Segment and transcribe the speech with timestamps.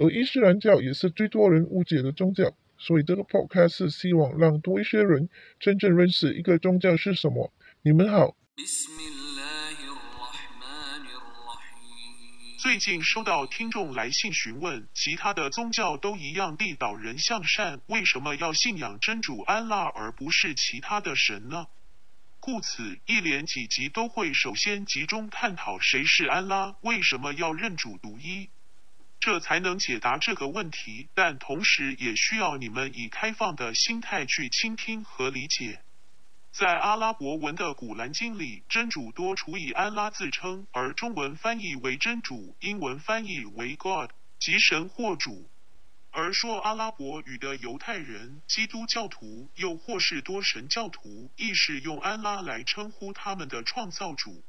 [0.00, 7.52] 而伊斯兰教也是最多人误解的宗教，所以这个 podcast 是希望让多一些人真正认识一个宗教是什么。
[7.82, 8.34] 你们好。
[12.58, 21.66] 最近收到听众来信询问，其他的宗教都一样地导人向善，为什么要信仰真主安拉而不是其他的神呢？
[22.38, 28.48] 故此，一连几集都会首先集中探讨谁是安拉，为什么要认主独一。
[29.20, 35.82] 这才能解答这个问题，但同时也需要你们以开放的心态去倾听和理解。
[36.50, 45.50] 在阿拉伯文的古兰经里，真主多除以安拉自称，而中文翻译为真主，英文翻译为 God，即神或主。
[46.10, 54.42] 而说阿拉伯语的犹太人、基督教徒，又或是多神教徒，亦是用安拉来称呼他们的创造主。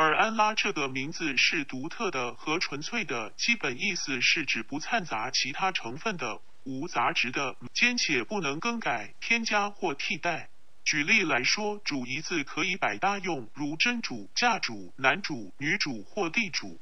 [0.00, 10.50] 而安拉这个名字是独特的和纯粹的，基本意思是指不掺杂其他成分的、无杂质的，兼且不能更改、添加或替代。
[10.84, 16.78] 举例来说，主一字可以百搭用，如真主、嫁主、男主、女主或地主。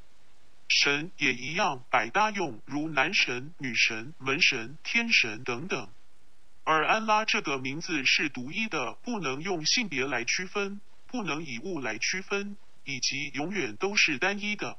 [0.67, 5.89] 神也一样百搭用，如男神、女神、门神、天神等等。
[6.63, 12.55] 而安拉这个名字是独一的，不能用性别来区分，不能以物来区分。
[12.87, 14.77] 以及永远都是单一的。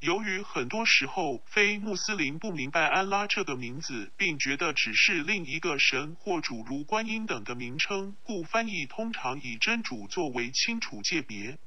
[0.00, 11.58] 由于很多时候非穆斯林不明白安拉这个名字，并觉得只是另一个神或主如观音等的名称，故翻译通常以真主作为清楚界别。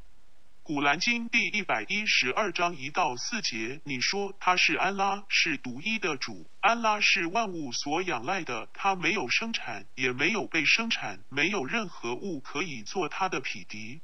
[0.61, 14.01] 古兰经第一百一十二章一到四节，你说他是安拉，是独一的主，安拉是万物所仰赖的，他没有生产，也没有被生产，没有任何物可以做他的匹敌。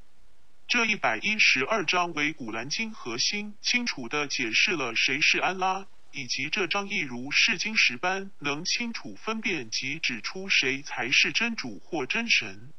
[0.68, 12.74] 这一百一十二章为古兰经核心，清楚地解释了谁是安拉，以及这章亦如试金石般，能清楚分辨及指出谁才是真主或真神。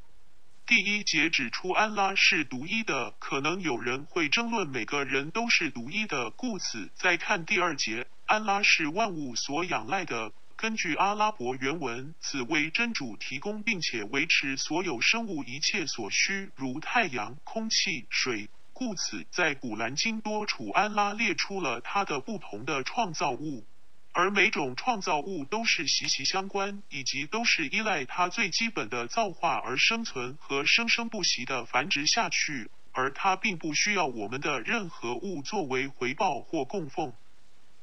[0.67, 10.31] 第一节指出安拉是独一的，可能有人会争论每个人都是独一的，故此再看第二节，安拉是万物所仰赖的。
[10.61, 18.49] 根据阿拉伯原文，此为真主提供并且维持所有生物一切所需，如太阳、空气、水。
[18.73, 23.63] 故此，在古兰经多处，安拉列出了他的不同的创造物，
[24.11, 37.13] 而每种创造物都是息息相关，以及都是依赖他最基本的造化而生存和生生不息的繁殖下去，而他并不需要我们的任何物作为回报或供奉。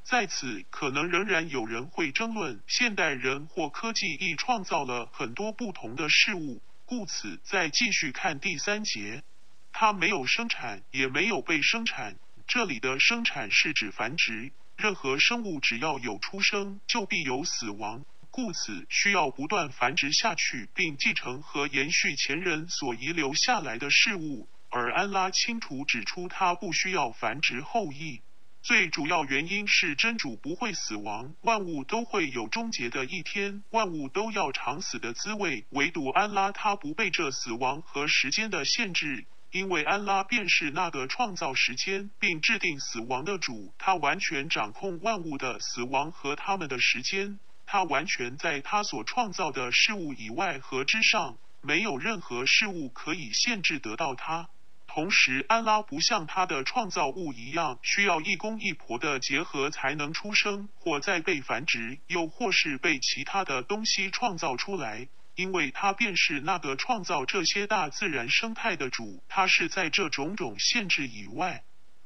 [0.09, 6.62] 在此，可能仍然有人会争论，现代人或科技亦创造了很多不同的事物。
[6.84, 9.25] 故此，再继续看第三节，
[9.72, 12.15] 它没有生产，也没有被生产。
[12.47, 14.53] 这里的生产是指繁殖。
[14.77, 24.49] 任何生物只要有出生，就必有死亡，故此需要不断繁殖下去，并继承和延续前人所遗留下来的事物。
[24.71, 28.21] 而安拉清楚指出，他不需要繁殖后裔。
[28.66, 54.48] 最主要原因是真主不会死亡，万物都会有终结的一天，万物都要尝死的滋味，唯独安拉他不被这死亡和时间的限制，因为安拉便是那个创造时间并制定死亡的主，他完全掌控万物的死亡和他们的时间，他完全在他所创造的事物以外和之上，没有任何事物可以限制得到他。
[54.97, 71.63] 同时，安拉不像他的创造物一样，需要一公一婆的结合才能出生，或再被繁殖，又或是被其他的东西创造出来，因为他便是那个创造这些大自然生态的主，他是在这种种限制以外，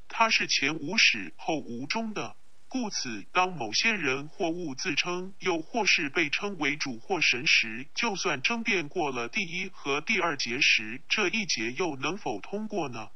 [0.08, 2.34] 他是前无始后无终的。
[2.70, 13.08] 故此，当某些人或物自称，又或是被称为主或神时，就算争辩过了第一和第二节时，这一节又能否通过呢？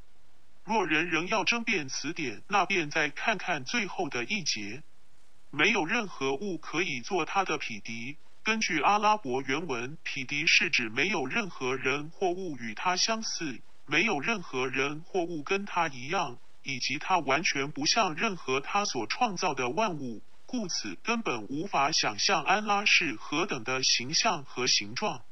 [0.65, 4.83] 若人仍要争辩此点，那便再看看最后的一节。
[5.53, 8.17] 没有任何物可以做他的匹敌。
[8.43, 16.39] 根据阿拉伯原文，匹敌是指没有任何人或物与他相似，没有任何人或物跟他一样。
[16.64, 25.22] 以及他完全不像任何他所创造的万物，故此根本无法想象安拉是何等的形象和形状。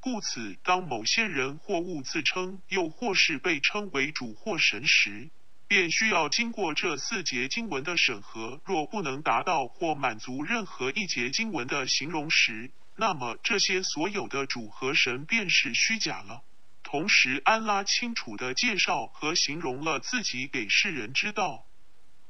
[0.00, 5.30] 故此，当某些人或物自称，又或是被称为主或神时，
[5.66, 8.60] 便需要经过这四节经文的审核。
[8.64, 16.42] 若不能达到或满足任何一节经文的形容时，那么这些所有的主和神便是虚假了。
[16.90, 21.66] 同时，安拉清楚地介绍和形容了自己给世人知道。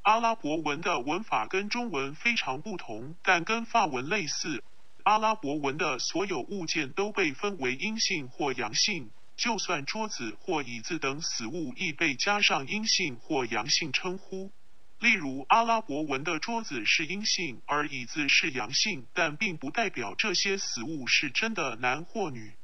[0.03, 4.65] 阿拉伯文的文法跟中文非常不同，但跟法文类似。
[5.05, 14.51] 阿拉伯文的所有物件都被分为阴性或阳性，就算桌子或椅子等死物亦被加上阴性或阳性称呼。
[14.99, 22.58] 例如，阿拉伯文的桌子是阴性，而椅子是阳性，但并不代表这些死物是真的男或女。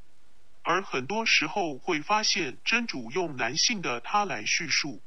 [0.64, 5.02] 而很多时候会发现真主用男性的他来叙述，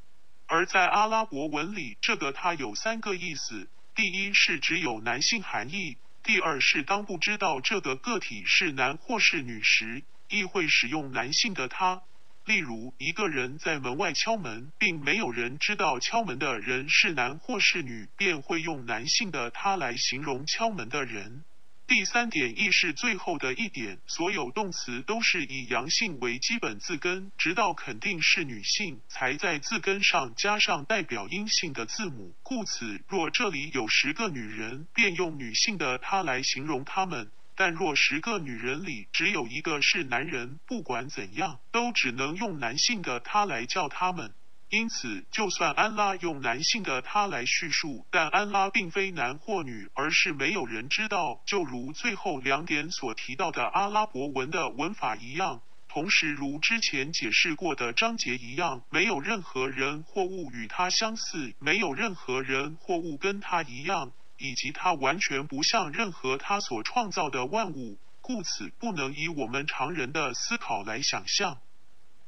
[0.46, 5.98] 而在阿拉伯文里，这个他有三个意思：第一是只有男性含义。
[6.24, 12.04] 第二是当不知道这个个体是男或是女时，亦会使用男性的他。
[12.46, 21.44] 例如，一个人在门外敲门，并没有人知道敲门的人是男或是女，便会用男性的他来形容敲门的人。
[21.88, 32.36] 第三点亦是最后的一点，所有动词都是以阳性为基本字根，直到肯定是女性，才在字根上加上代表阴性的字母。
[32.44, 44.34] 故此，若这里有十个女人，便用女性的她来形容她们；但若十个女人里只有一个是男人，不管怎样，都只能用男性的他来叫他们。
[44.70, 55.62] 因此，就算安拉用男性的他来叙述，但安拉并非男或女，而是没有人知道，就如最后两点所提到的阿拉伯文的文法一样。
[55.88, 71.58] 同时，如之前解释过的章节一样，没有任何人或物与他相似，没有任何人或物跟他一样，以及他完全不像任何他所创造的万物，故此不能以我们常人的思考来想象。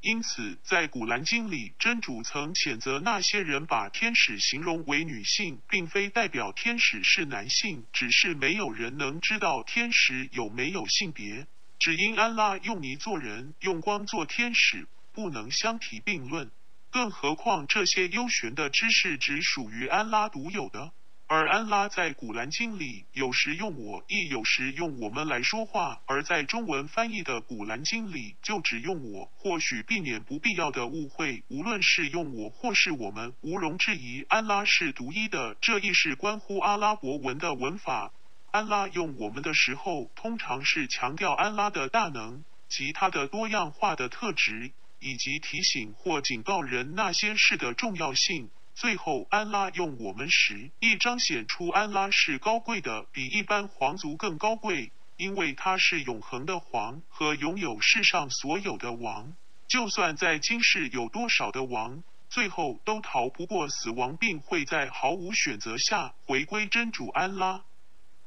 [0.02, 11.48] 因此，在古兰经里，真主曾谴责那些人把天使形容为女性，并非代表天使是男性，只是没有人能知道天使有没有性别。
[11.80, 16.50] 只因安拉用泥做人，用光做天使，不能相提并论。
[16.92, 20.94] 更何况这些幽玄的知识只属于安拉独有的。
[21.32, 31.44] 而安拉在古兰经里有时用我，亦有时用我们来说话；而在中文翻译的古兰经里，就只用我，或许避免不必要的误会。
[31.48, 35.56] 无论是用我或是我们，毋容置疑，安拉是独一的。
[35.62, 38.12] 这亦是关乎阿拉伯文的文法。
[38.50, 48.50] 安拉用我们的时候，通常是强调安拉的大能及他的多样化的特质，以及提醒或警告人那些事的重要性。
[48.80, 59.34] 最后，安拉用我们时，亦彰显出安拉是高贵的，比一般皇族更高贵，因为他是永恒的皇和拥有世上所有的王。
[59.68, 67.66] 就算在今世有多少的王，最后都逃不过死亡，并会在毫无选择下回归真主安拉。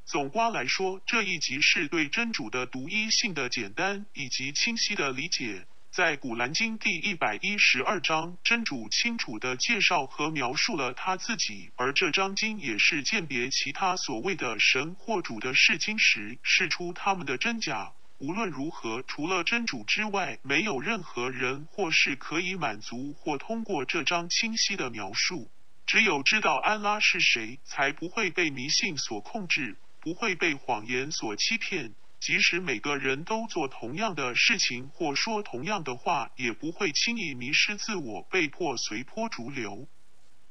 [0.05, 5.66] 总瓜来说，这一集是对真主的独一性的简单以及清晰的理解。
[5.92, 17.93] 在古兰经第一百一十二章，真主清楚地介绍和描述了他自己，而这章经也是鉴别其他所谓的神或主的释经时，试出他们的真假。
[18.17, 25.50] 无论如何，除了真主之外，没有任何人或是可以满足或通过这章清晰的描述。
[25.84, 31.93] 只有知道安拉是谁，才不会被迷信所控制，不会被谎言所欺骗。
[32.24, 39.88] 即使每个人都做同样的事情或说同样的话，也不会轻易迷失自我，被迫随波逐流。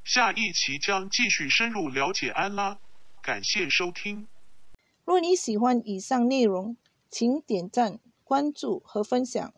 [0.04, 2.78] 下一期将继续深入了解安拉。
[3.22, 4.28] 感谢收听。
[5.06, 6.76] 若你喜欢以上内容，
[7.10, 9.54] 请点赞、关注和分享。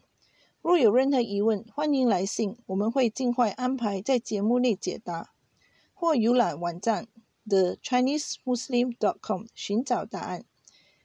[0.61, 5.33] 若有任何疑问，欢迎来信，我们会尽快安排在节目内解答。
[5.95, 7.07] 或浏览网站
[7.47, 10.45] thechinesemuslim.com 寻找答案。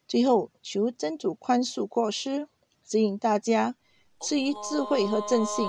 [0.08, 2.48] 最后，求真主宽恕过失，
[2.82, 3.74] 指引大家
[4.20, 5.68] 赐予智慧和正信，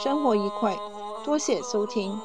[0.00, 0.78] 生活愉快。
[1.24, 2.16] 多谢收听。